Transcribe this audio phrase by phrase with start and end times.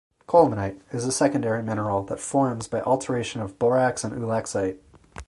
[0.27, 4.79] Colemanite is a secondary mineral that forms by alteration of borax and ulexite.